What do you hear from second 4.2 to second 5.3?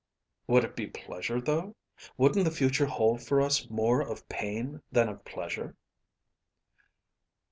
pain than of